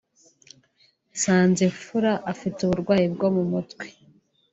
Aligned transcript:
Nsanzimfura 1.13 2.11
afite 2.31 2.59
uburwayi 2.63 3.07
bwo 3.13 3.27
mu 3.35 3.43
mutwe 3.51 3.85